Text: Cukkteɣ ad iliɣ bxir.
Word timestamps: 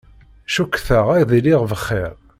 Cukkteɣ 0.53 1.05
ad 1.19 1.29
iliɣ 1.37 1.61
bxir. 1.71 2.13